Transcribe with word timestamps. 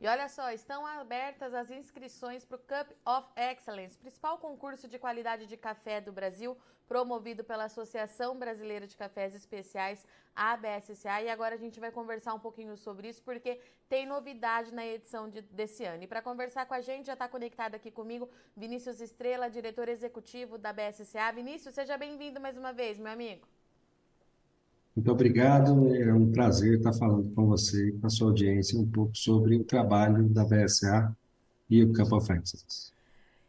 E 0.00 0.08
olha 0.08 0.30
só, 0.30 0.50
estão 0.50 0.86
abertas 0.86 1.52
as 1.52 1.70
inscrições 1.70 2.42
para 2.42 2.56
o 2.56 2.58
Cup 2.58 2.90
of 3.04 3.28
Excellence, 3.36 3.98
principal 3.98 4.38
concurso 4.38 4.88
de 4.88 4.98
qualidade 4.98 5.44
de 5.44 5.58
café 5.58 6.00
do 6.00 6.10
Brasil, 6.10 6.56
promovido 6.88 7.44
pela 7.44 7.64
Associação 7.64 8.38
Brasileira 8.38 8.86
de 8.86 8.96
Cafés 8.96 9.34
Especiais, 9.34 10.06
ABSCA. 10.34 11.20
E 11.20 11.28
agora 11.28 11.54
a 11.54 11.58
gente 11.58 11.78
vai 11.78 11.90
conversar 11.90 12.32
um 12.32 12.40
pouquinho 12.40 12.78
sobre 12.78 13.10
isso, 13.10 13.22
porque 13.22 13.60
tem 13.90 14.06
novidade 14.06 14.72
na 14.72 14.86
edição 14.86 15.28
de, 15.28 15.42
desse 15.42 15.84
ano. 15.84 16.02
E 16.02 16.06
para 16.06 16.22
conversar 16.22 16.64
com 16.64 16.72
a 16.72 16.80
gente, 16.80 17.04
já 17.04 17.12
está 17.12 17.28
conectado 17.28 17.74
aqui 17.74 17.90
comigo 17.90 18.26
Vinícius 18.56 19.02
Estrela, 19.02 19.50
diretor 19.50 19.86
executivo 19.86 20.56
da 20.56 20.72
BSCA. 20.72 21.30
Vinícius, 21.34 21.74
seja 21.74 21.98
bem-vindo 21.98 22.40
mais 22.40 22.56
uma 22.56 22.72
vez, 22.72 22.98
meu 22.98 23.12
amigo. 23.12 23.46
Muito 24.94 25.10
obrigado, 25.10 25.94
é 25.94 26.12
um 26.12 26.30
prazer 26.32 26.78
estar 26.78 26.92
falando 26.92 27.32
com 27.34 27.46
você 27.46 27.88
e 27.88 27.92
com 27.92 28.06
a 28.06 28.10
sua 28.10 28.28
audiência 28.28 28.78
um 28.78 28.86
pouco 28.90 29.16
sobre 29.16 29.56
o 29.56 29.64
trabalho 29.64 30.28
da 30.28 30.44
BSA 30.44 31.16
e 31.68 31.82
o 31.84 31.92
Campo 31.92 32.16
of 32.16 32.32
Excellence. 32.32 32.92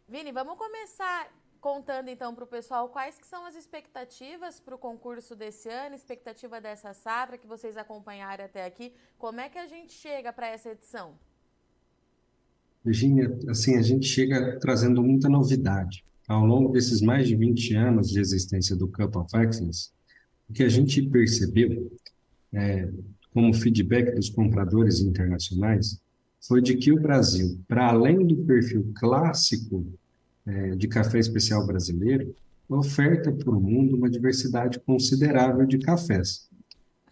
Vini, 0.08 0.32
vamos 0.32 0.58
começar 0.58 1.32
contando 1.60 2.10
então 2.10 2.34
para 2.34 2.44
o 2.44 2.48
pessoal 2.48 2.90
quais 2.90 3.18
que 3.18 3.26
são 3.26 3.46
as 3.46 3.56
expectativas 3.56 4.60
para 4.60 4.76
o 4.76 4.78
concurso 4.78 5.36
desse 5.36 5.70
ano, 5.70 5.96
expectativa 5.96 6.60
dessa 6.60 6.94
safra 6.94 7.38
que 7.38 7.48
vocês 7.48 7.78
acompanharam 7.78 8.46
até 8.46 8.66
aqui. 8.66 8.94
Como 9.18 9.40
é 9.40 9.48
que 9.48 9.58
a 9.58 9.68
gente 9.68 9.94
chega 9.94 10.34
para 10.34 10.48
essa 10.48 10.70
edição? 10.70 11.14
Virginia, 12.84 13.38
assim, 13.48 13.78
a 13.78 13.82
gente 13.82 14.08
chega 14.08 14.60
trazendo 14.60 15.04
muita 15.04 15.30
novidade. 15.30 16.04
Ao 16.28 16.46
longo 16.46 16.72
desses 16.72 17.02
mais 17.02 17.28
de 17.28 17.36
20 17.36 17.76
anos 17.76 18.10
de 18.10 18.20
existência 18.20 18.76
do 18.76 18.88
Cup 18.88 19.16
of 19.16 19.38
Excellence, 19.38 19.92
o 20.52 20.54
que 20.54 20.64
a 20.64 20.70
gente 20.70 21.02
percebeu, 21.04 21.90
é, 22.54 22.90
como 23.34 23.54
feedback 23.54 24.14
dos 24.14 24.30
compradores 24.30 25.00
internacionais, 25.00 26.02
foi 26.42 26.62
de 26.62 26.76
que 26.76 26.92
o 26.92 27.00
Brasil, 27.00 27.58
para 27.70 27.88
além 27.88 28.28
do 28.28 28.36
perfil 28.44 28.92
clássico 28.96 29.88
é, 30.46 30.76
de 30.76 30.90
café 30.90 31.20
especial 31.20 31.66
brasileiro, 31.66 32.36
oferta 32.68 33.32
para 33.32 33.50
o 33.50 33.62
mundo 33.62 33.96
uma 33.96 34.10
diversidade 34.10 34.78
considerável 34.82 35.66
de 35.66 35.80
cafés. 35.80 36.50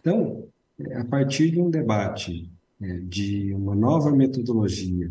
Então, 0.00 0.46
é, 0.78 0.98
a 0.98 1.04
partir 1.04 1.50
de 1.50 1.60
um 1.60 1.70
debate 1.70 2.50
é, 2.78 2.98
de 3.00 3.54
uma 3.54 3.74
nova 3.74 4.10
metodologia 4.10 5.10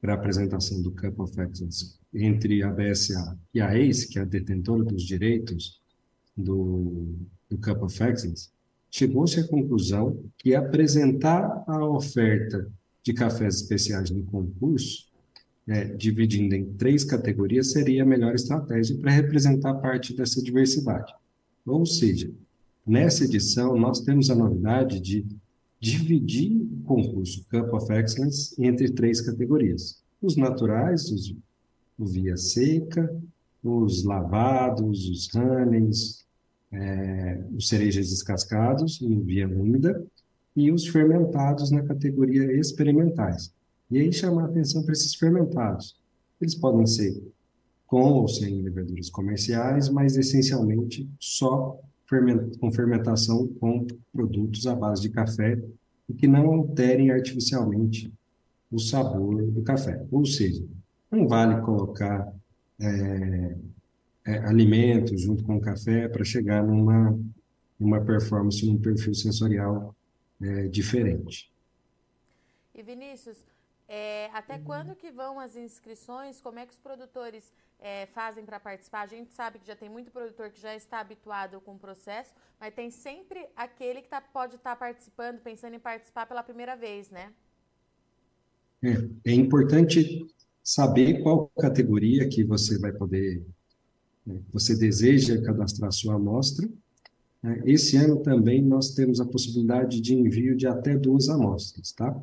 para 0.00 0.14
a 0.14 0.16
apresentação 0.16 0.80
do 0.80 0.90
Cup 0.92 1.20
of 1.20 1.38
Excellence 1.38 1.96
entre 2.14 2.62
a 2.62 2.70
BSA 2.70 3.36
e 3.52 3.60
a 3.60 3.76
ACE, 3.76 4.08
que 4.08 4.18
é 4.18 4.22
a 4.22 4.24
detentora 4.24 4.84
dos 4.84 5.02
direitos 5.02 5.82
do, 6.34 7.14
do 7.50 7.58
Cup 7.58 7.82
of 7.82 8.02
Excellence, 8.02 8.50
chegou-se 8.90 9.38
à 9.40 9.46
conclusão 9.46 10.18
que 10.36 10.54
apresentar 10.54 11.64
a 11.66 11.84
oferta 11.84 12.70
de 13.02 13.12
cafés 13.12 13.56
especiais 13.56 14.10
no 14.10 14.22
concurso, 14.24 15.08
é, 15.66 15.84
dividindo 15.84 16.54
em 16.54 16.64
três 16.74 17.04
categorias, 17.04 17.72
seria 17.72 18.02
a 18.02 18.06
melhor 18.06 18.34
estratégia 18.34 18.96
para 18.98 19.10
representar 19.10 19.74
parte 19.74 20.14
dessa 20.16 20.42
diversidade. 20.42 21.12
Ou 21.66 21.84
seja, 21.84 22.30
nessa 22.86 23.24
edição, 23.24 23.78
nós 23.78 24.00
temos 24.00 24.30
a 24.30 24.34
novidade 24.34 25.00
de 25.00 25.26
dividir 25.80 26.60
o 26.60 26.82
concurso 26.84 27.46
Cup 27.50 27.72
of 27.72 27.92
Excellence 27.92 28.54
entre 28.58 28.90
três 28.90 29.20
categorias. 29.20 30.02
Os 30.20 30.36
naturais, 30.36 31.10
os, 31.10 31.34
via 31.98 32.36
seca, 32.36 33.14
os 33.62 34.04
lavados, 34.04 35.08
os 35.08 35.28
runnings, 35.32 36.26
é, 36.72 37.42
os 37.56 37.68
cerejas 37.68 38.10
descascados 38.10 39.00
em 39.00 39.20
via 39.20 39.48
úmida 39.48 40.04
e 40.54 40.70
os 40.72 40.86
fermentados 40.86 41.70
na 41.70 41.82
categoria 41.82 42.52
experimentais. 42.58 43.52
E 43.90 43.98
aí 43.98 44.12
chamar 44.12 44.46
atenção 44.46 44.82
para 44.82 44.92
esses 44.92 45.14
fermentados. 45.14 45.96
Eles 46.40 46.54
podem 46.54 46.86
ser 46.86 47.22
com 47.86 48.12
ou 48.12 48.28
sem 48.28 48.60
leveduras 48.60 49.08
comerciais, 49.08 49.88
mas 49.88 50.16
essencialmente 50.16 51.08
só 51.18 51.80
com 52.60 52.72
fermentação 52.72 53.46
com 53.60 53.86
produtos 54.12 54.66
à 54.66 54.74
base 54.74 55.02
de 55.02 55.10
café 55.10 55.58
e 56.08 56.14
que 56.14 56.26
não 56.26 56.46
alterem 56.46 57.10
artificialmente 57.10 58.12
o 58.70 58.78
sabor 58.78 59.42
do 59.42 59.62
café. 59.62 60.04
Ou 60.10 60.24
seja, 60.24 60.64
não 61.10 61.26
vale 61.28 61.60
colocar 61.62 62.32
é, 62.80 63.56
é, 64.28 64.38
alimentos 64.44 65.22
junto 65.22 65.42
com 65.42 65.56
o 65.56 65.60
café 65.60 66.06
para 66.06 66.22
chegar 66.22 66.62
numa, 66.62 67.18
numa 67.80 68.04
performance, 68.04 68.64
num 68.66 68.78
perfil 68.78 69.14
sensorial 69.14 69.96
é, 70.42 70.68
diferente. 70.68 71.50
E 72.74 72.82
Vinícius, 72.82 73.38
é, 73.88 74.26
até 74.34 74.58
quando 74.58 74.94
que 74.94 75.10
vão 75.10 75.40
as 75.40 75.56
inscrições? 75.56 76.42
Como 76.42 76.58
é 76.58 76.66
que 76.66 76.74
os 76.74 76.78
produtores 76.78 77.50
é, 77.80 78.04
fazem 78.06 78.44
para 78.44 78.60
participar? 78.60 79.00
A 79.00 79.06
gente 79.06 79.32
sabe 79.32 79.58
que 79.58 79.66
já 79.66 79.74
tem 79.74 79.88
muito 79.88 80.10
produtor 80.10 80.50
que 80.50 80.60
já 80.60 80.76
está 80.76 81.00
habituado 81.00 81.58
com 81.62 81.74
o 81.74 81.78
processo, 81.78 82.34
mas 82.60 82.74
tem 82.74 82.90
sempre 82.90 83.48
aquele 83.56 84.02
que 84.02 84.08
tá, 84.08 84.20
pode 84.20 84.56
estar 84.56 84.72
tá 84.72 84.76
participando, 84.76 85.40
pensando 85.40 85.74
em 85.74 85.80
participar 85.80 86.26
pela 86.26 86.42
primeira 86.42 86.76
vez, 86.76 87.10
né? 87.10 87.32
É, 88.84 89.30
é 89.30 89.32
importante 89.32 90.26
saber 90.62 91.22
qual 91.22 91.50
categoria 91.58 92.28
que 92.28 92.44
você 92.44 92.78
vai 92.78 92.92
poder 92.92 93.42
você 94.52 94.76
deseja 94.76 95.40
cadastrar 95.42 95.92
sua 95.92 96.14
amostra. 96.14 96.68
Né, 97.42 97.62
esse 97.64 97.96
ano 97.96 98.18
também 98.18 98.62
nós 98.62 98.90
temos 98.90 99.20
a 99.20 99.26
possibilidade 99.26 100.00
de 100.00 100.14
envio 100.14 100.56
de 100.56 100.66
até 100.66 100.96
duas 100.96 101.28
amostras, 101.28 101.92
tá? 101.92 102.16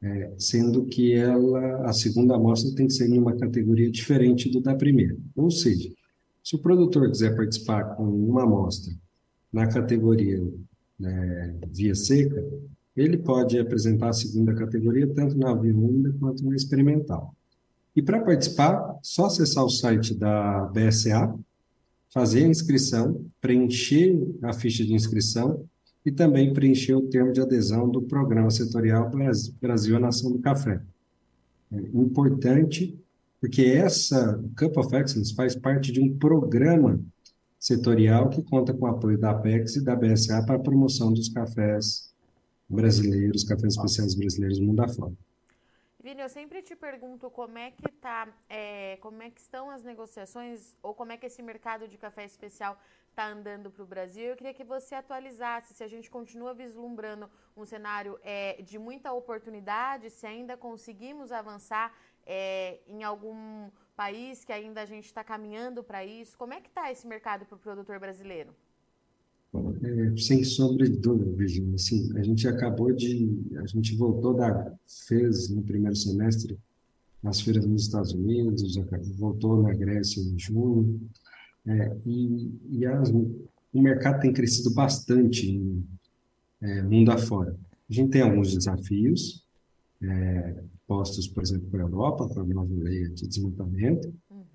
É, 0.00 0.32
sendo 0.38 0.84
que 0.84 1.12
ela, 1.12 1.88
a 1.88 1.92
segunda 1.92 2.36
amostra 2.36 2.72
tem 2.74 2.86
que 2.86 2.92
ser 2.92 3.08
em 3.08 3.18
uma 3.18 3.36
categoria 3.36 3.90
diferente 3.90 4.48
do 4.48 4.60
da 4.60 4.74
primeira. 4.74 5.16
Ou 5.34 5.50
seja, 5.50 5.90
se 6.42 6.54
o 6.54 6.58
produtor 6.60 7.10
quiser 7.10 7.34
participar 7.34 7.96
com 7.96 8.04
uma 8.04 8.44
amostra 8.44 8.94
na 9.52 9.66
categoria 9.66 10.40
né, 10.98 11.54
via 11.70 11.94
seca, 11.94 12.44
ele 12.96 13.18
pode 13.18 13.58
apresentar 13.58 14.08
a 14.08 14.12
segunda 14.12 14.54
categoria 14.54 15.06
tanto 15.06 15.36
na 15.36 15.52
via 15.54 15.76
úmida 15.76 16.14
quanto 16.18 16.44
na 16.44 16.54
experimental. 16.56 17.34
E 17.98 18.02
para 18.02 18.20
participar, 18.20 18.96
só 19.02 19.26
acessar 19.26 19.64
o 19.64 19.68
site 19.68 20.14
da 20.14 20.66
BSA, 20.66 21.34
fazer 22.14 22.44
a 22.44 22.48
inscrição, 22.48 23.26
preencher 23.40 24.16
a 24.40 24.52
ficha 24.52 24.84
de 24.84 24.94
inscrição 24.94 25.64
e 26.06 26.12
também 26.12 26.52
preencher 26.52 26.94
o 26.94 27.08
termo 27.08 27.32
de 27.32 27.40
adesão 27.40 27.90
do 27.90 28.00
Programa 28.00 28.52
Setorial 28.52 29.10
Brasil 29.60 29.96
a 29.96 29.98
Nação 29.98 30.30
do 30.30 30.38
Café. 30.38 30.80
É 31.72 31.80
importante, 31.92 32.96
porque 33.40 33.62
essa 33.62 34.40
Cup 34.56 34.76
of 34.76 34.94
Excellence 34.94 35.34
faz 35.34 35.56
parte 35.56 35.90
de 35.90 36.00
um 36.00 36.16
programa 36.16 37.00
setorial 37.58 38.30
que 38.30 38.44
conta 38.44 38.72
com 38.72 38.86
o 38.86 38.90
apoio 38.90 39.18
da 39.18 39.32
Apex 39.32 39.74
e 39.74 39.84
da 39.84 39.96
BSA 39.96 40.44
para 40.46 40.54
a 40.54 40.60
promoção 40.60 41.12
dos 41.12 41.28
cafés 41.30 42.14
brasileiros, 42.68 43.42
cafés 43.42 43.74
especiais 43.74 44.14
brasileiros 44.14 44.60
mundo 44.60 44.84
afora. 44.84 45.12
Vini, 46.08 46.22
eu 46.22 46.28
sempre 46.30 46.62
te 46.62 46.74
pergunto 46.74 47.30
como 47.30 47.58
é 47.58 47.70
que 47.70 47.90
tá, 48.04 48.26
é, 48.48 48.96
como 49.02 49.22
é 49.22 49.28
que 49.28 49.42
estão 49.42 49.68
as 49.68 49.82
negociações 49.82 50.74
ou 50.82 50.94
como 50.94 51.12
é 51.12 51.18
que 51.18 51.26
esse 51.26 51.42
mercado 51.42 51.86
de 51.86 51.98
café 51.98 52.24
especial 52.24 52.80
está 53.10 53.26
andando 53.26 53.70
para 53.70 53.82
o 53.82 53.86
Brasil. 53.86 54.24
Eu 54.24 54.34
queria 54.34 54.54
que 54.54 54.64
você 54.64 54.94
atualizasse 54.94 55.74
se 55.74 55.84
a 55.84 55.86
gente 55.86 56.08
continua 56.10 56.54
vislumbrando 56.54 57.30
um 57.54 57.62
cenário 57.66 58.18
é, 58.22 58.62
de 58.62 58.78
muita 58.78 59.12
oportunidade, 59.12 60.08
se 60.08 60.26
ainda 60.26 60.56
conseguimos 60.56 61.30
avançar 61.30 61.94
é, 62.24 62.80
em 62.86 63.04
algum 63.04 63.70
país 63.94 64.46
que 64.46 64.52
ainda 64.58 64.80
a 64.80 64.86
gente 64.86 65.04
está 65.04 65.22
caminhando 65.22 65.84
para 65.84 66.06
isso. 66.06 66.38
Como 66.38 66.54
é 66.54 66.60
que 66.62 66.68
está 66.68 66.90
esse 66.90 67.06
mercado 67.06 67.44
para 67.44 67.56
o 67.56 67.58
produtor 67.58 67.98
brasileiro? 67.98 68.56
É, 69.88 70.16
sem 70.18 70.44
sombra 70.44 70.88
de 70.88 70.98
dúvida, 70.98 71.30
Virginia. 71.32 71.74
Assim, 71.74 72.10
a 72.16 72.22
gente 72.22 72.46
acabou 72.46 72.92
de. 72.92 73.40
A 73.56 73.66
gente 73.66 73.96
voltou 73.96 74.34
da. 74.34 74.74
fez 75.06 75.48
no 75.48 75.62
primeiro 75.62 75.96
semestre 75.96 76.58
as 77.24 77.40
feiras 77.40 77.66
nos 77.66 77.82
Estados 77.82 78.12
Unidos, 78.12 78.76
voltou 79.16 79.62
na 79.62 79.72
Grécia 79.74 80.20
em 80.20 80.38
junho, 80.38 81.00
é, 81.66 81.96
e, 82.06 82.52
e 82.70 82.86
as, 82.86 83.10
o 83.10 83.82
mercado 83.82 84.20
tem 84.20 84.32
crescido 84.32 84.72
bastante 84.72 85.50
em, 85.50 85.84
é, 86.60 86.82
mundo 86.82 87.10
afora. 87.10 87.56
A 87.90 87.92
gente 87.92 88.10
tem 88.10 88.22
alguns 88.22 88.54
desafios 88.54 89.44
é, 90.02 90.62
postos, 90.86 91.26
por 91.26 91.42
exemplo, 91.42 91.68
para 91.70 91.80
a 91.80 91.86
Europa, 91.86 92.28
para 92.28 92.42
a 92.42 92.46
nova 92.46 92.72
lei 92.74 93.08
de 93.08 93.26
desmatamento, 93.26 94.12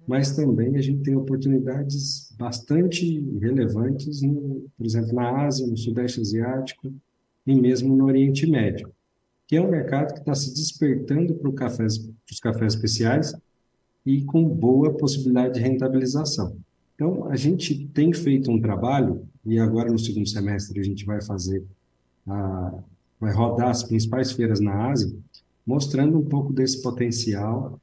mas 0.07 0.35
também 0.35 0.75
a 0.75 0.81
gente 0.81 1.03
tem 1.03 1.15
oportunidades 1.15 2.33
bastante 2.37 3.21
relevantes, 3.39 4.21
no, 4.21 4.65
por 4.77 4.85
exemplo, 4.85 5.13
na 5.13 5.45
Ásia, 5.45 5.65
no 5.65 5.77
Sudeste 5.77 6.19
Asiático 6.19 6.93
e 7.45 7.55
mesmo 7.55 7.95
no 7.95 8.05
Oriente 8.05 8.45
Médio, 8.45 8.91
que 9.47 9.55
é 9.55 9.61
um 9.61 9.69
mercado 9.69 10.13
que 10.13 10.19
está 10.19 10.35
se 10.35 10.53
despertando 10.53 11.35
para, 11.35 11.51
para 11.51 11.87
os 11.87 12.39
cafés 12.39 12.73
especiais 12.73 13.33
e 14.05 14.21
com 14.23 14.47
boa 14.47 14.93
possibilidade 14.93 15.55
de 15.55 15.61
rentabilização. 15.61 16.57
Então, 16.95 17.27
a 17.29 17.35
gente 17.35 17.87
tem 17.87 18.13
feito 18.13 18.51
um 18.51 18.61
trabalho, 18.61 19.25
e 19.45 19.57
agora 19.57 19.91
no 19.91 19.99
segundo 19.99 20.27
semestre 20.27 20.79
a 20.79 20.83
gente 20.83 21.05
vai 21.05 21.21
fazer, 21.21 21.63
a, 22.27 22.73
vai 23.19 23.33
rodar 23.33 23.69
as 23.69 23.83
principais 23.83 24.31
feiras 24.31 24.59
na 24.59 24.89
Ásia, 24.89 25.11
mostrando 25.65 26.19
um 26.19 26.25
pouco 26.25 26.51
desse 26.51 26.81
potencial 26.81 27.79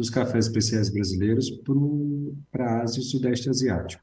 dos 0.00 0.10
cafés 0.10 0.46
especiais 0.46 0.88
brasileiros 0.88 1.50
para 2.50 2.64
a 2.64 2.82
Ásia 2.82 2.98
e 2.98 3.02
o 3.02 3.04
Sudeste 3.04 3.50
Asiático. 3.50 4.02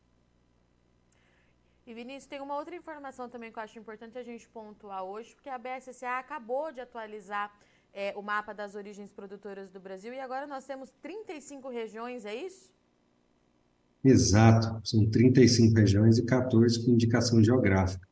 E 1.85 1.94
Vinícius, 1.94 2.27
tem 2.27 2.39
uma 2.41 2.55
outra 2.55 2.75
informação 2.75 3.27
também 3.27 3.51
que 3.51 3.57
eu 3.57 3.63
acho 3.63 3.79
importante 3.79 4.17
a 4.17 4.23
gente 4.23 4.47
pontuar 4.49 5.03
hoje, 5.03 5.33
porque 5.33 5.49
a 5.49 5.57
BSCA 5.57 6.19
acabou 6.19 6.71
de 6.71 6.81
atualizar 6.81 7.51
é, 7.94 8.13
o 8.15 8.21
mapa 8.21 8.53
das 8.53 8.75
origens 8.75 9.11
produtoras 9.11 9.69
do 9.71 9.79
Brasil 9.79 10.13
e 10.13 10.19
agora 10.19 10.45
nós 10.45 10.65
temos 10.65 10.91
35 11.01 11.69
regiões, 11.69 12.25
é 12.25 12.35
isso? 12.35 12.71
Exato, 14.03 14.79
são 14.88 15.09
35 15.09 15.75
regiões 15.75 16.17
e 16.17 16.25
14 16.25 16.85
com 16.85 16.91
indicação 16.91 17.44
geográfica. 17.44 18.07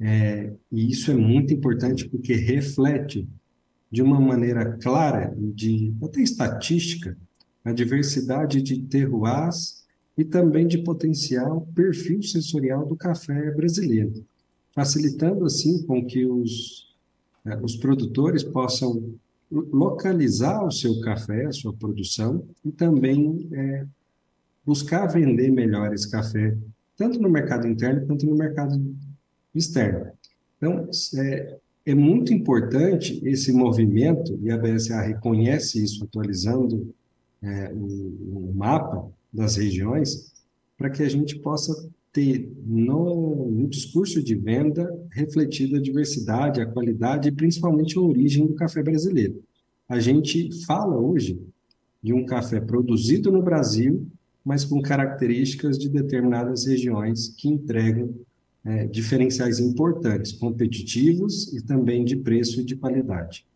É, 0.00 0.52
e 0.72 0.90
isso 0.90 1.10
é 1.12 1.14
muito 1.14 1.54
importante 1.54 2.08
porque 2.08 2.34
reflete 2.34 3.28
de 3.94 4.02
uma 4.02 4.20
maneira 4.20 4.76
clara, 4.78 5.32
de 5.38 5.94
até 6.02 6.20
estatística, 6.20 7.16
a 7.64 7.70
diversidade 7.70 8.60
de 8.60 8.82
terroirs 8.82 9.84
e 10.18 10.24
também 10.24 10.66
de 10.66 10.78
potencial 10.78 11.60
perfil 11.76 12.20
sensorial 12.20 12.84
do 12.84 12.96
café 12.96 13.52
brasileiro, 13.52 14.12
facilitando 14.74 15.44
assim 15.44 15.86
com 15.86 16.04
que 16.04 16.26
os, 16.26 16.92
é, 17.46 17.56
os 17.62 17.76
produtores 17.76 18.42
possam 18.42 19.14
localizar 19.48 20.66
o 20.66 20.72
seu 20.72 21.00
café, 21.00 21.46
a 21.46 21.52
sua 21.52 21.72
produção, 21.72 22.44
e 22.64 22.72
também 22.72 23.48
é, 23.52 23.86
buscar 24.66 25.06
vender 25.06 25.52
melhor 25.52 25.94
esse 25.94 26.10
café, 26.10 26.56
tanto 26.96 27.20
no 27.20 27.30
mercado 27.30 27.68
interno 27.68 28.04
quanto 28.08 28.26
no 28.26 28.34
mercado 28.34 28.92
externo. 29.54 30.10
Então, 30.56 30.90
é, 31.16 31.58
é 31.86 31.94
muito 31.94 32.32
importante 32.32 33.20
esse 33.24 33.52
movimento, 33.52 34.38
e 34.42 34.50
a 34.50 34.56
BSA 34.56 35.00
reconhece 35.02 35.82
isso, 35.82 36.02
atualizando 36.02 36.94
é, 37.42 37.72
o, 37.74 38.48
o, 38.48 38.52
mapa 38.54 39.06
das 39.32 39.56
regiões, 39.56 40.32
para 40.78 40.88
que 40.88 41.02
a 41.02 41.08
gente 41.08 41.38
possa 41.38 41.88
ter 42.10 42.50
no, 42.64 43.50
no 43.50 43.68
discurso 43.68 44.22
de 44.22 44.34
venda 44.34 44.88
refletida 45.10 45.78
a 45.78 45.82
diversidade, 45.82 46.60
a 46.60 46.66
qualidade 46.66 47.28
e 47.28 47.32
principalmente 47.32 47.98
a 47.98 48.00
origem 48.00 48.46
do 48.46 48.54
café 48.54 48.82
brasileiro. 48.82 49.42
A 49.88 50.00
gente 50.00 50.64
fala 50.64 50.96
hoje 50.96 51.38
de 52.02 52.14
um 52.14 52.24
café 52.24 52.60
produzido 52.60 53.30
no 53.30 53.42
Brasil, 53.42 54.06
mas 54.44 54.64
com 54.64 54.80
características 54.80 55.78
de 55.78 55.88
determinadas 55.88 56.66
regiões 56.66 57.28
que 57.28 57.48
entregam 57.48 58.14
é, 58.64 58.86
diferenciais 58.86 59.60
importantes, 59.60 60.32
competitivos 60.32 61.52
e 61.52 61.62
também 61.62 62.04
de 62.04 62.16
preço 62.16 62.60
e 62.60 62.64
de 62.64 62.74
qualidade. 62.76 63.46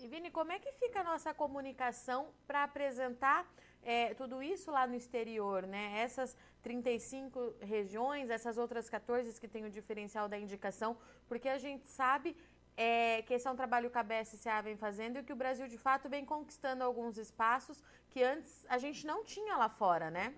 E 0.00 0.06
Vini, 0.06 0.30
como 0.30 0.52
é 0.52 0.58
que 0.58 0.72
fica 0.72 1.00
a 1.00 1.04
nossa 1.04 1.34
comunicação 1.34 2.26
para 2.46 2.64
apresentar 2.64 3.50
é, 3.82 4.14
tudo 4.14 4.42
isso 4.42 4.70
lá 4.70 4.86
no 4.86 4.94
exterior, 4.94 5.66
né? 5.66 6.00
Essas 6.00 6.36
35 6.62 7.54
regiões, 7.60 8.30
essas 8.30 8.56
outras 8.56 8.88
14 8.88 9.40
que 9.40 9.48
têm 9.48 9.64
o 9.64 9.70
diferencial 9.70 10.28
da 10.28 10.38
indicação, 10.38 10.96
porque 11.28 11.48
a 11.48 11.58
gente 11.58 11.88
sabe 11.88 12.36
é, 12.76 13.22
que 13.22 13.34
esse 13.34 13.46
é 13.46 13.50
um 13.50 13.56
trabalho 13.56 13.90
que 13.90 13.98
a 13.98 14.02
BSCA 14.02 14.62
vem 14.62 14.76
fazendo 14.76 15.18
e 15.18 15.22
que 15.22 15.32
o 15.32 15.36
Brasil, 15.36 15.66
de 15.66 15.76
fato, 15.76 16.08
vem 16.08 16.24
conquistando 16.24 16.84
alguns 16.84 17.18
espaços 17.18 17.82
que 18.10 18.22
antes 18.22 18.64
a 18.68 18.78
gente 18.78 19.04
não 19.04 19.24
tinha 19.24 19.56
lá 19.56 19.68
fora, 19.68 20.10
né? 20.10 20.32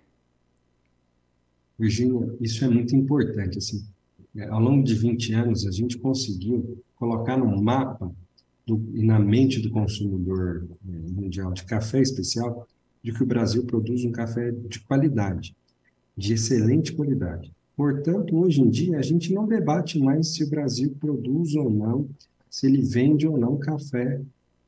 Virginia, 1.78 2.34
isso 2.40 2.64
é 2.64 2.68
muito 2.68 2.94
importante. 2.94 3.58
Assim, 3.58 3.84
é, 4.36 4.48
ao 4.48 4.60
longo 4.60 4.84
de 4.84 4.94
20 4.94 5.32
anos, 5.34 5.66
a 5.66 5.70
gente 5.70 5.98
conseguiu 5.98 6.78
colocar 6.96 7.36
no 7.36 7.62
mapa 7.62 8.10
do, 8.66 8.80
e 8.94 9.04
na 9.04 9.18
mente 9.18 9.60
do 9.60 9.70
consumidor 9.70 10.66
é, 10.88 11.10
mundial 11.10 11.52
de 11.52 11.64
café 11.64 12.00
especial 12.00 12.66
de 13.02 13.12
que 13.12 13.22
o 13.22 13.26
Brasil 13.26 13.64
produz 13.64 14.04
um 14.04 14.12
café 14.12 14.50
de 14.50 14.80
qualidade, 14.80 15.54
de 16.16 16.32
excelente 16.32 16.92
qualidade. 16.92 17.52
Portanto, 17.76 18.36
hoje 18.36 18.62
em 18.62 18.70
dia, 18.70 18.98
a 18.98 19.02
gente 19.02 19.32
não 19.32 19.46
debate 19.46 19.98
mais 19.98 20.28
se 20.28 20.44
o 20.44 20.48
Brasil 20.48 20.96
produz 20.98 21.54
ou 21.54 21.68
não, 21.68 22.08
se 22.48 22.66
ele 22.66 22.80
vende 22.80 23.26
ou 23.26 23.36
não 23.36 23.58
café 23.58 24.20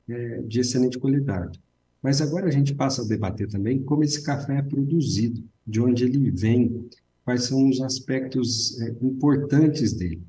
é, 0.09 0.43
de 0.43 0.61
excelente 0.61 0.99
qualidade. 0.99 1.59
Mas 2.03 2.21
agora 2.21 2.47
a 2.47 2.51
gente 2.51 2.75
passa 2.75 3.03
a 3.03 3.07
debater 3.07 3.49
também 3.49 3.83
como 3.83 4.05
esse 4.05 4.23
café 4.23 4.59
é 4.59 4.63
produzido 4.63 5.43
de 5.67 5.81
onde 5.81 6.05
ele 6.05 6.31
vem, 6.31 6.89
quais 7.25 7.45
são 7.45 7.69
os 7.69 7.81
aspectos 7.81 8.81
é, 8.81 8.95
importantes 9.03 9.93
dele. 9.93 10.23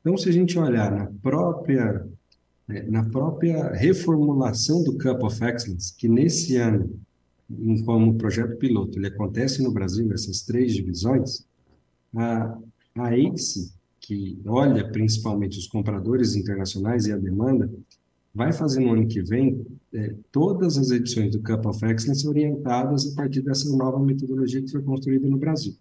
Então, 0.00 0.16
se 0.16 0.28
a 0.28 0.32
gente 0.32 0.58
olhar 0.58 0.90
na 0.90 1.06
própria 1.06 2.06
é, 2.68 2.82
na 2.82 3.02
própria 3.02 3.72
reformulação 3.72 4.82
do 4.84 4.98
Cup 4.98 5.22
of 5.22 5.42
Excellence, 5.42 5.94
que 5.96 6.06
nesse 6.06 6.56
ano, 6.56 7.00
como 7.86 8.14
projeto 8.18 8.56
piloto, 8.58 8.98
ele 8.98 9.06
acontece 9.06 9.62
no 9.62 9.72
Brasil, 9.72 10.06
nessas 10.06 10.42
três 10.42 10.74
divisões, 10.74 11.46
a, 12.14 12.58
a 12.94 13.16
ACE, 13.16 13.72
que 14.00 14.38
olha 14.46 14.86
principalmente 14.90 15.58
os 15.58 15.66
compradores 15.66 16.36
internacionais 16.36 17.06
e 17.06 17.12
a 17.12 17.16
demanda, 17.16 17.70
vai 18.38 18.52
fazer 18.52 18.78
no 18.78 18.92
ano 18.92 19.08
que 19.08 19.20
vem 19.20 19.66
é, 19.92 20.14
todas 20.30 20.78
as 20.78 20.92
edições 20.92 21.32
do 21.32 21.42
Cup 21.42 21.66
of 21.66 21.84
Excellence 21.84 22.26
orientadas 22.26 23.12
a 23.12 23.16
partir 23.16 23.42
dessa 23.42 23.68
nova 23.76 23.98
metodologia 23.98 24.62
que 24.62 24.70
foi 24.70 24.80
construída 24.80 25.28
no 25.28 25.36
Brasil. 25.36 25.74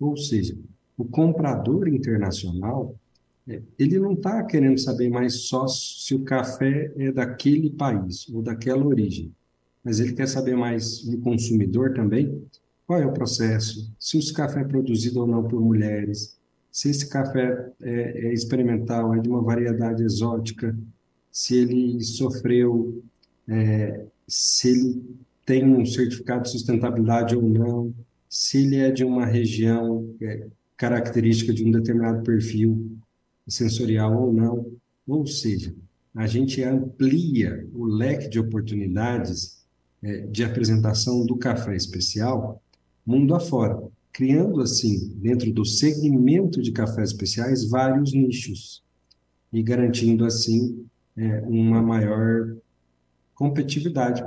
Ou 0.00 0.16
seja, 0.16 0.56
o 0.96 1.04
comprador 1.04 1.86
internacional, 1.88 2.96
é, 3.46 3.60
ele 3.78 3.98
não 3.98 4.14
está 4.14 4.42
querendo 4.42 4.78
saber 4.78 5.10
mais 5.10 5.42
só 5.48 5.68
se 5.68 6.14
o 6.14 6.20
café 6.20 6.90
é 6.96 7.12
daquele 7.12 7.68
país 7.68 8.26
ou 8.30 8.40
daquela 8.40 8.86
origem, 8.86 9.30
mas 9.84 10.00
ele 10.00 10.14
quer 10.14 10.28
saber 10.28 10.56
mais 10.56 11.04
do 11.04 11.18
consumidor 11.18 11.92
também, 11.92 12.42
qual 12.86 13.02
é 13.02 13.06
o 13.06 13.12
processo, 13.12 13.92
se 13.98 14.16
esse 14.16 14.32
café 14.32 14.62
é 14.62 14.64
produzido 14.64 15.20
ou 15.20 15.26
não 15.26 15.42
por 15.46 15.60
mulheres, 15.60 16.38
se 16.70 16.88
esse 16.88 17.06
café 17.06 17.70
é, 17.82 18.28
é 18.28 18.32
experimental, 18.32 19.14
é 19.14 19.18
de 19.18 19.28
uma 19.28 19.42
variedade 19.42 20.02
exótica, 20.02 20.74
se 21.32 21.56
ele 21.56 22.04
sofreu, 22.04 23.02
é, 23.48 24.04
se 24.28 24.68
ele 24.68 25.02
tem 25.46 25.64
um 25.66 25.84
certificado 25.86 26.42
de 26.42 26.50
sustentabilidade 26.50 27.34
ou 27.34 27.42
não, 27.42 27.94
se 28.28 28.64
ele 28.64 28.76
é 28.76 28.90
de 28.90 29.02
uma 29.02 29.24
região 29.24 30.14
é, 30.20 30.46
característica 30.76 31.52
de 31.52 31.64
um 31.64 31.70
determinado 31.70 32.22
perfil 32.22 32.96
sensorial 33.48 34.26
ou 34.26 34.32
não. 34.32 34.70
Ou 35.06 35.26
seja, 35.26 35.74
a 36.14 36.26
gente 36.26 36.62
amplia 36.62 37.66
o 37.74 37.86
leque 37.86 38.28
de 38.28 38.38
oportunidades 38.38 39.62
é, 40.02 40.26
de 40.26 40.44
apresentação 40.44 41.24
do 41.24 41.36
café 41.36 41.74
especial 41.74 42.62
mundo 43.04 43.34
afora, 43.34 43.82
criando 44.12 44.60
assim, 44.60 45.08
dentro 45.16 45.52
do 45.52 45.64
segmento 45.64 46.60
de 46.62 46.72
cafés 46.72 47.10
especiais, 47.10 47.68
vários 47.68 48.12
nichos 48.12 48.82
e 49.52 49.62
garantindo 49.62 50.24
assim 50.24 50.84
é, 51.16 51.40
uma 51.42 51.82
maior 51.82 52.56
competitividade 53.34 54.22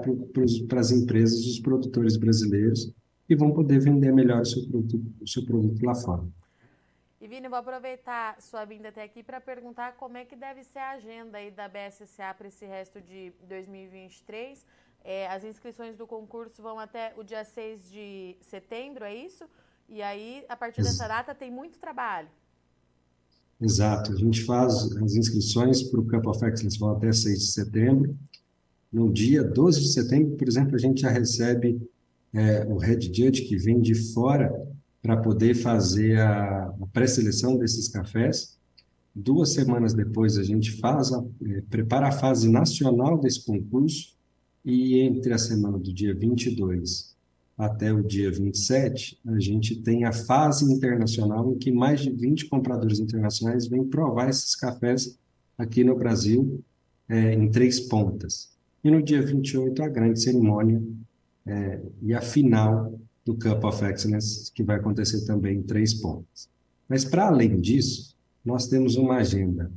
para 0.68 0.80
as 0.80 0.92
empresas 0.92 1.46
os 1.46 1.60
produtores 1.60 2.18
brasileiros 2.18 2.92
e 3.30 3.36
vão 3.36 3.52
poder 3.54 3.80
vender 3.80 4.12
melhor 4.12 4.42
o 4.42 4.46
seu 4.46 4.68
produto, 4.68 5.14
o 5.22 5.28
seu 5.28 5.46
produto 5.46 5.84
lá 5.84 5.96
fora. 5.96 6.24
E 7.20 7.28
Vini, 7.28 7.48
vou 7.48 7.58
aproveitar 7.58 8.40
sua 8.40 8.66
vinda 8.66 8.90
até 8.90 9.04
aqui 9.04 9.24
para 9.24 9.42
perguntar 9.42 9.94
como 9.94 10.18
é 10.18 10.26
que 10.26 10.36
deve 10.36 10.64
ser 10.64 10.80
a 10.80 10.92
agenda 10.92 11.38
aí 11.38 11.50
da 11.50 11.68
BSCA 11.68 12.34
para 12.38 12.48
esse 12.48 12.66
resto 12.66 13.02
de 13.02 13.34
2023. 13.48 14.64
É, 15.04 15.28
as 15.28 15.44
inscrições 15.44 15.98
do 15.98 16.06
concurso 16.06 16.62
vão 16.62 16.80
até 16.80 17.14
o 17.18 17.24
dia 17.24 17.44
6 17.44 17.90
de 17.90 18.36
setembro, 18.42 19.06
é 19.06 19.16
isso? 19.16 19.50
E 19.88 20.02
aí, 20.02 20.44
a 20.50 20.56
partir 20.56 20.82
dessa 20.82 21.08
data, 21.08 21.34
tem 21.34 21.50
muito 21.50 21.80
trabalho. 21.80 22.28
Exato, 23.60 24.12
a 24.12 24.16
gente 24.16 24.44
faz 24.44 24.92
as 24.98 25.16
inscrições 25.16 25.82
para 25.82 26.00
o 26.00 26.06
Camp 26.06 26.26
of 26.28 26.46
Excellence 26.46 26.78
vão 26.78 26.92
até 26.92 27.12
6 27.12 27.40
de 27.40 27.52
setembro. 27.52 28.18
No 28.92 29.12
dia 29.12 29.44
12 29.44 29.82
de 29.82 29.94
setembro, 29.94 30.36
por 30.36 30.48
exemplo, 30.48 30.76
a 30.76 30.80
gente 30.80 31.02
já 31.02 31.10
recebe 31.10 31.82
é, 32.34 32.66
o 32.66 32.78
Head 32.78 33.06
Judge 33.08 33.44
que 33.44 33.58
vem 33.58 33.80
de 33.80 33.96
fora 33.96 34.54
para 35.02 35.18
poder 35.18 35.56
fazer 35.56 36.20
a, 36.20 36.66
a 36.66 36.88
pré-seleção 36.92 37.58
desses 37.58 37.88
cafés. 37.88 38.58
Duas 39.16 39.54
semanas 39.54 39.94
depois, 39.94 40.38
a 40.38 40.44
gente 40.44 40.72
faz 40.74 41.14
a, 41.14 41.24
é, 41.46 41.62
prepara 41.70 42.10
a 42.10 42.12
fase 42.12 42.50
nacional 42.50 43.18
desse 43.18 43.46
concurso 43.46 44.16
e 44.66 45.00
entre 45.00 45.32
a 45.32 45.38
semana 45.38 45.78
do 45.78 45.94
dia 45.94 46.14
22 46.14 47.16
até 47.58 47.94
o 47.94 48.04
dia 48.04 48.30
27, 48.32 49.18
a 49.26 49.40
gente 49.40 49.82
tem 49.82 50.04
a 50.04 50.12
fase 50.12 50.72
internacional 50.72 51.52
em 51.52 51.58
que 51.58 51.72
mais 51.72 52.02
de 52.02 52.12
20 52.12 52.48
compradores 52.48 53.00
internacionais 53.00 53.68
vêm 53.68 53.84
provar 53.86 54.30
esses 54.30 54.56
cafés 54.56 55.18
aqui 55.58 55.84
no 55.84 55.96
Brasil 55.96 56.62
é, 57.08 57.34
em 57.34 57.50
três 57.50 57.80
pontas. 57.80 58.54
E 58.84 58.92
no 58.92 59.02
dia 59.02 59.22
28, 59.22 59.82
a 59.84 59.88
grande 59.88 60.22
cerimônia 60.22 60.82
é, 61.46 61.82
e 62.02 62.14
a 62.14 62.22
final 62.22 63.00
do 63.26 63.34
Cup 63.36 63.64
of 63.64 63.84
Excellence, 63.84 64.52
que 64.52 64.64
vai 64.64 64.76
acontecer 64.76 65.26
também 65.26 65.58
em 65.58 65.64
três 65.64 65.94
pontas. 65.94 66.50
Mas, 66.88 67.04
para 67.06 67.28
além 67.28 67.60
disso, 67.60 68.16
nós 68.44 68.68
temos 68.68 68.96
uma 68.96 69.16
agenda 69.16 69.72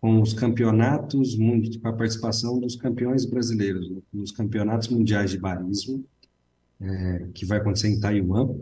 com 0.00 0.22
os 0.22 0.32
campeonatos, 0.32 1.36
com 1.36 1.88
a 1.88 1.92
participação 1.92 2.58
dos 2.58 2.76
campeões 2.76 3.26
brasileiros, 3.26 3.90
nos 4.12 4.30
campeonatos 4.30 4.88
mundiais 4.88 5.30
de 5.30 5.38
barismo, 5.38 6.04
é, 6.80 7.26
que 7.34 7.44
vai 7.44 7.58
acontecer 7.58 7.88
em 7.88 8.00
Taiwan, 8.00 8.54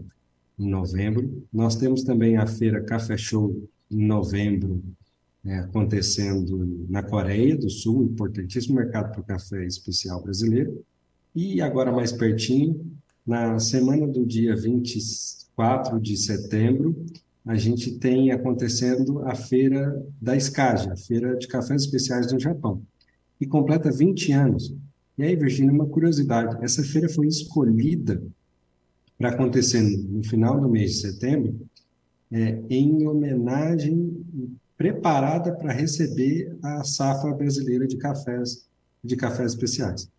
em 0.59 0.69
novembro. 0.69 1.47
Nós 1.53 1.77
temos 1.77 2.03
também 2.03 2.37
a 2.37 2.47
feira 2.47 2.83
Café 2.83 3.17
Show, 3.17 3.69
em 3.91 4.05
novembro, 4.05 4.83
é, 5.45 5.59
acontecendo 5.59 6.87
na 6.89 7.03
Coreia 7.03 7.57
do 7.57 7.71
Sul, 7.71 8.03
importantíssimo 8.03 8.77
mercado 8.77 9.13
para 9.13 9.21
o 9.21 9.25
café 9.25 9.65
especial 9.65 10.23
brasileiro. 10.23 10.85
E 11.35 11.61
agora 11.61 11.93
mais 11.93 12.11
pertinho, 12.11 12.85
na 13.25 13.59
semana 13.59 14.09
do 14.09 14.27
dia 14.27 14.57
24 14.57 16.01
de 16.01 16.17
setembro, 16.17 16.97
a 17.45 17.55
gente 17.55 17.93
tem 17.99 18.33
acontecendo 18.33 19.23
a 19.23 19.35
feira 19.37 20.05
da 20.21 20.39
SCAG, 20.39 20.91
a 20.91 20.97
feira 20.97 21.37
de 21.37 21.47
cafés 21.47 21.83
especiais 21.83 22.27
do 22.27 22.41
Japão, 22.41 22.83
e 23.41 23.47
completa 23.47 23.91
20 23.91 24.33
anos. 24.33 24.75
E 25.19 25.23
aí, 25.23 25.35
Virginia, 25.35 25.73
uma 25.73 25.87
curiosidade, 25.87 26.63
essa 26.63 26.83
feira 26.83 27.09
foi 27.09 27.27
escolhida 27.27 28.23
para 29.19 29.31
acontecer 29.31 29.81
no 29.81 30.23
final 30.25 30.61
do 30.61 30.69
mês 30.69 30.93
de 30.93 31.01
setembro, 31.01 31.59
é, 32.31 32.61
em 32.69 33.07
homenagem 33.07 34.25
preparada 34.77 35.55
para 35.55 35.73
receber 35.73 36.55
a 36.63 36.85
safra 36.85 37.33
brasileira 37.33 37.87
de 37.87 37.97
cafés 37.97 38.67
de 39.03 39.17
cafés 39.17 39.53
especiais. 39.53 40.11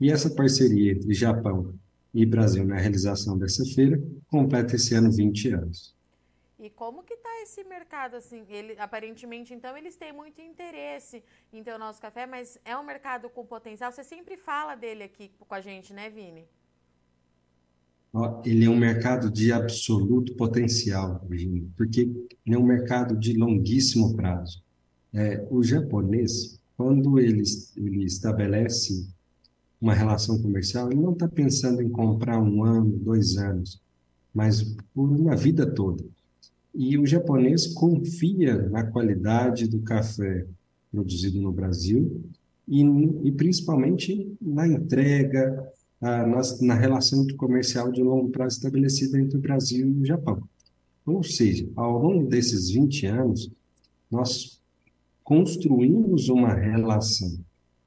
E 0.00 0.10
essa 0.10 0.30
parceria 0.30 0.92
entre 0.92 1.12
Japão 1.12 1.74
e 2.14 2.24
Brasil 2.24 2.64
na 2.64 2.76
realização 2.76 3.36
dessa 3.36 3.64
feira 3.64 4.00
completa 4.28 4.76
esse 4.76 4.94
ano 4.94 5.10
20 5.10 5.50
anos. 5.50 5.97
E 6.58 6.68
como 6.68 7.04
que 7.04 7.14
está 7.14 7.28
esse 7.42 7.62
mercado 7.62 8.16
assim? 8.16 8.44
Ele 8.48 8.74
aparentemente 8.78 9.54
então 9.54 9.76
eles 9.76 9.96
têm 9.96 10.12
muito 10.12 10.40
interesse 10.40 11.22
em 11.52 11.62
ter 11.62 11.72
o 11.72 11.78
nosso 11.78 12.00
café, 12.00 12.26
mas 12.26 12.58
é 12.64 12.76
um 12.76 12.82
mercado 12.82 13.30
com 13.30 13.46
potencial. 13.46 13.92
Você 13.92 14.02
sempre 14.02 14.36
fala 14.36 14.74
dele 14.74 15.04
aqui 15.04 15.30
com 15.38 15.54
a 15.54 15.60
gente, 15.60 15.94
né, 15.94 16.10
Vini? 16.10 16.44
Ele 18.44 18.64
é 18.64 18.70
um 18.70 18.76
mercado 18.76 19.30
de 19.30 19.52
absoluto 19.52 20.34
potencial, 20.34 21.24
Virginia, 21.28 21.68
porque 21.76 22.00
ele 22.00 22.56
é 22.56 22.58
um 22.58 22.64
mercado 22.64 23.16
de 23.16 23.34
longuíssimo 23.34 24.16
prazo. 24.16 24.62
É, 25.12 25.46
o 25.50 25.62
japonês, 25.62 26.58
quando 26.76 27.20
ele, 27.20 27.42
ele 27.76 28.04
estabelece 28.04 29.08
uma 29.80 29.94
relação 29.94 30.40
comercial, 30.42 30.90
ele 30.90 31.00
não 31.00 31.12
está 31.12 31.28
pensando 31.28 31.80
em 31.82 31.88
comprar 31.88 32.40
um 32.40 32.64
ano, 32.64 32.98
dois 32.98 33.36
anos, 33.36 33.80
mas 34.34 34.62
por 34.92 35.08
uma 35.08 35.36
vida 35.36 35.66
toda. 35.72 36.04
E 36.74 36.98
o 36.98 37.06
japonês 37.06 37.66
confia 37.66 38.68
na 38.68 38.84
qualidade 38.84 39.66
do 39.66 39.80
café 39.80 40.46
produzido 40.90 41.40
no 41.40 41.52
Brasil 41.52 42.22
e, 42.66 42.82
e 43.24 43.32
principalmente 43.32 44.36
na 44.40 44.66
entrega, 44.66 45.66
na, 46.00 46.26
na 46.60 46.74
relação 46.74 47.26
comercial 47.36 47.90
de 47.90 48.02
longo 48.02 48.30
prazo 48.30 48.56
estabelecida 48.56 49.18
entre 49.18 49.38
o 49.38 49.40
Brasil 49.40 49.88
e 49.88 50.00
o 50.00 50.04
Japão. 50.04 50.42
Ou 51.04 51.22
seja, 51.22 51.66
ao 51.74 51.98
longo 51.98 52.28
desses 52.28 52.70
20 52.70 53.06
anos, 53.06 53.50
nós 54.10 54.60
construímos 55.24 56.28
uma 56.28 56.54
relação 56.54 57.38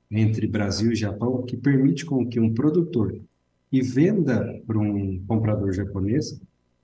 entre 0.10 0.48
Brasil 0.48 0.92
e 0.92 0.96
Japão 0.96 1.44
que 1.44 1.56
permite 1.56 2.06
com 2.06 2.28
que 2.28 2.40
um 2.40 2.54
produtor 2.54 3.16
que 3.70 3.82
venda 3.82 4.62
para 4.68 4.78
um 4.78 5.24
comprador 5.26 5.72
japonês 5.72 6.40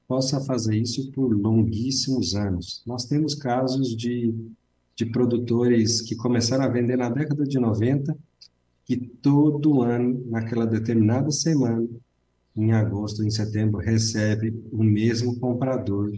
possa 0.08 0.40
fazer 0.40 0.76
isso 0.78 1.12
por 1.12 1.36
longuíssimos 1.36 2.34
anos. 2.36 2.82
Nós 2.86 3.06
temos 3.06 3.36
casos 3.36 3.96
de, 3.96 4.34
de 4.96 5.06
produtores 5.08 6.02
que 6.02 6.16
começaram 6.16 6.64
a 6.64 6.70
vender 6.70 6.98
na 6.98 7.10
década 7.10 7.44
de 7.44 7.60
90 7.60 8.18
que 8.86 8.96
todo 8.96 9.82
ano, 9.82 10.24
naquela 10.28 10.66
determinada 10.66 11.30
semana, 11.30 11.86
em 12.56 12.72
agosto, 12.72 13.24
em 13.24 13.30
setembro, 13.30 13.80
recebe 13.80 14.64
o 14.72 14.82
mesmo 14.82 15.38
comprador 15.40 16.12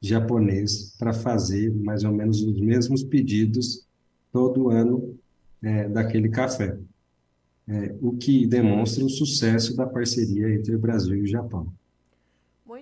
japonês 0.00 0.94
para 0.98 1.12
fazer 1.12 1.72
mais 1.72 2.02
ou 2.02 2.12
menos 2.12 2.42
os 2.42 2.60
mesmos 2.60 3.04
pedidos 3.04 3.86
todo 4.32 4.68
ano 4.68 5.16
é, 5.62 5.88
daquele 5.88 6.28
café. 6.28 6.76
É, 7.68 7.94
o 8.00 8.12
que 8.12 8.46
demonstra 8.46 9.04
o 9.04 9.10
sucesso 9.10 9.76
da 9.76 9.86
parceria 9.86 10.52
entre 10.52 10.74
o 10.74 10.78
Brasil 10.78 11.16
e 11.16 11.22
o 11.22 11.26
Japão. 11.26 11.72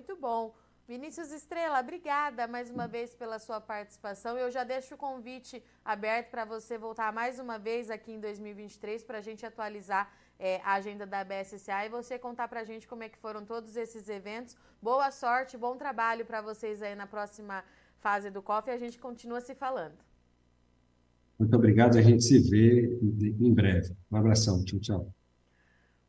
Muito 0.07 0.21
bom. 0.21 0.55
Vinícius 0.87 1.33
Estrela, 1.33 1.81
obrigada 1.81 2.47
mais 2.47 2.71
uma 2.71 2.87
vez 2.87 3.13
pela 3.13 3.39
sua 3.39 3.59
participação. 3.59 4.37
Eu 4.37 4.49
já 4.49 4.63
deixo 4.63 4.95
o 4.95 4.97
convite 4.97 5.61
aberto 5.83 6.29
para 6.29 6.45
você 6.45 6.77
voltar 6.77 7.11
mais 7.11 7.39
uma 7.39 7.59
vez 7.59 7.89
aqui 7.91 8.13
em 8.13 8.19
2023 8.21 9.03
para 9.03 9.17
a 9.17 9.21
gente 9.21 9.45
atualizar 9.45 10.09
é, 10.39 10.61
a 10.63 10.75
agenda 10.75 11.05
da 11.05 11.25
BSSA 11.25 11.85
e 11.85 11.89
você 11.89 12.17
contar 12.17 12.47
para 12.47 12.61
a 12.61 12.63
gente 12.63 12.87
como 12.87 13.03
é 13.03 13.09
que 13.09 13.17
foram 13.17 13.43
todos 13.43 13.75
esses 13.75 14.07
eventos. 14.07 14.55
Boa 14.81 15.11
sorte, 15.11 15.57
bom 15.57 15.75
trabalho 15.75 16.25
para 16.25 16.41
vocês 16.41 16.81
aí 16.81 16.95
na 16.95 17.05
próxima 17.05 17.65
fase 17.99 18.29
do 18.29 18.41
COF 18.41 18.69
e 18.69 18.71
a 18.71 18.77
gente 18.77 18.97
continua 18.97 19.41
se 19.41 19.53
falando. 19.53 19.97
Muito 21.37 21.53
obrigado, 21.53 21.97
a 21.97 22.01
gente 22.01 22.23
se 22.23 22.39
vê 22.49 22.97
em 23.01 23.53
breve. 23.53 23.93
Um 24.09 24.15
abração, 24.15 24.63
tchau, 24.63 24.79
tchau. 24.79 25.16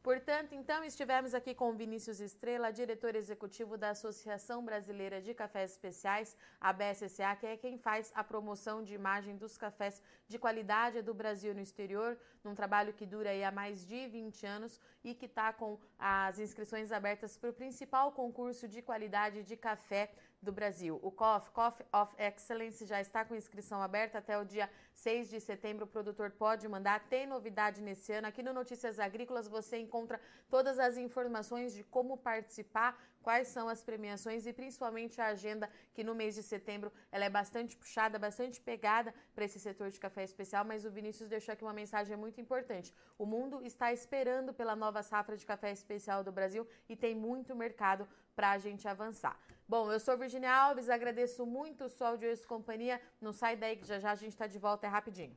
Portanto, 0.08 0.54
então, 0.54 0.82
estivemos 0.82 1.34
aqui 1.34 1.54
com 1.54 1.68
o 1.68 1.74
Vinícius 1.74 2.18
Estrela, 2.18 2.72
diretor 2.72 3.14
executivo 3.14 3.76
da 3.76 3.90
Associação 3.90 4.64
Brasileira 4.64 5.20
de 5.20 5.34
Cafés 5.34 5.72
Especiais, 5.72 6.34
a 6.58 6.72
BSCA, 6.72 7.36
que 7.38 7.46
é 7.46 7.58
quem 7.58 7.76
faz 7.76 8.10
a 8.14 8.24
promoção 8.24 8.82
de 8.82 8.94
imagem 8.94 9.36
dos 9.36 9.58
cafés 9.58 10.00
de 10.26 10.38
qualidade 10.38 11.02
do 11.02 11.12
Brasil 11.12 11.54
no 11.54 11.60
exterior, 11.60 12.18
num 12.42 12.54
trabalho 12.54 12.94
que 12.94 13.04
dura 13.04 13.28
há 13.46 13.52
mais 13.52 13.86
de 13.86 14.08
20 14.08 14.46
anos 14.46 14.80
e 15.04 15.14
que 15.14 15.26
está 15.26 15.52
com 15.52 15.78
as 15.98 16.38
inscrições 16.38 16.90
abertas 16.90 17.36
para 17.36 17.50
o 17.50 17.52
principal 17.52 18.10
concurso 18.10 18.66
de 18.66 18.80
qualidade 18.80 19.42
de 19.42 19.58
café 19.58 20.10
do 20.40 20.52
Brasil. 20.52 20.99
O 21.02 21.11
COF, 21.11 21.50
Coffee 21.50 21.87
of 21.92 22.14
Excellence, 22.18 22.85
já 22.87 23.00
está 23.00 23.25
com 23.25 23.35
inscrição 23.35 23.83
aberta 23.83 24.18
até 24.18 24.38
o 24.38 24.45
dia 24.45 24.71
6 24.95 25.30
de 25.30 25.40
setembro. 25.40 25.85
O 25.85 25.88
produtor 25.88 26.30
pode 26.30 26.66
mandar. 26.68 27.00
Tem 27.09 27.26
novidade 27.26 27.80
nesse 27.80 28.12
ano. 28.12 28.28
Aqui 28.28 28.42
no 28.42 28.52
Notícias 28.52 28.99
Agrícolas 28.99 29.49
você 29.49 29.78
encontra 29.78 30.21
todas 30.49 30.78
as 30.78 30.97
informações 30.97 31.75
de 31.75 31.83
como 31.83 32.16
participar, 32.16 32.99
quais 33.21 33.49
são 33.49 33.68
as 33.68 33.83
premiações 33.83 34.47
e 34.47 34.52
principalmente 34.52 35.21
a 35.21 35.26
agenda 35.26 35.68
que 35.92 36.04
no 36.04 36.14
mês 36.14 36.35
de 36.35 36.42
setembro 36.42 36.92
ela 37.11 37.25
é 37.25 37.30
bastante 37.30 37.76
puxada, 37.76 38.18
bastante 38.18 38.61
pegada 38.61 39.12
para 39.35 39.45
esse 39.45 39.59
setor 39.59 39.90
de 39.90 39.99
café 39.99 40.23
especial, 40.23 40.64
mas 40.64 40.85
o 40.85 40.90
Vinícius 40.90 41.28
deixou 41.28 41.52
aqui 41.52 41.64
uma 41.64 41.73
mensagem 41.73 42.16
muito 42.16 42.40
importante. 42.40 42.95
O 43.18 43.26
mundo 43.26 43.61
está 43.64 43.92
esperando 43.92 44.54
pela 44.54 44.76
nova 44.76 45.02
safra 45.02 45.37
de 45.37 45.45
café 45.45 45.73
especial 45.73 46.23
do 46.23 46.33
Brasil 46.33 46.66
e 46.88 46.97
tem 46.97 47.14
muito 47.14 47.54
mercado 47.54 48.09
para 48.35 48.52
a 48.52 48.59
gente 48.59 48.87
avançar. 48.87 49.37
Bom, 49.68 49.92
eu 49.92 50.00
sou 50.00 50.16
Virginia 50.16 50.50
Alves, 50.50 50.88
agradeço 50.88 51.44
muito 51.44 51.90
sua 51.90 52.08
audiência 52.08 52.42
e 52.42 52.46
companhia. 52.46 52.98
Não 53.20 53.34
sai 53.34 53.54
daí 53.54 53.76
que 53.76 53.87
já 53.87 53.98
já 53.98 54.12
a 54.12 54.14
gente 54.14 54.30
está 54.30 54.46
de 54.46 54.58
volta, 54.58 54.87
é 54.87 54.88
rapidinho. 54.88 55.37